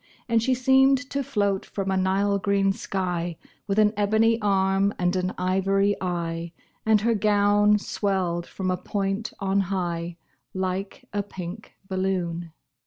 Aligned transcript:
And 0.27 0.41
she 0.41 0.55
seemed 0.55 0.97
to 1.11 1.21
float 1.21 1.63
from 1.63 1.91
a 1.91 1.95
Nile 1.95 2.39
green 2.39 2.73
sky, 2.73 3.37
With 3.67 3.77
an 3.77 3.93
ebony 3.95 4.41
arm 4.41 4.95
and 4.97 5.15
an 5.15 5.35
ivory 5.37 5.95
eye, 6.01 6.53
And 6.87 7.01
her 7.01 7.13
gown 7.13 7.77
swelled 7.77 8.47
from 8.47 8.71
a 8.71 8.77
point 8.77 9.31
on 9.39 9.59
high, 9.59 10.17
Like 10.55 11.05
a 11.13 11.21
pink 11.21 11.73
balloon. 11.87 12.51